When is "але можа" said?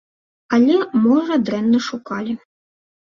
0.57-1.37